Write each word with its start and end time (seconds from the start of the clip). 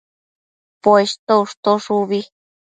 Poshto 0.83 1.33
ushtosh 1.45 1.87
ubi 2.01 2.19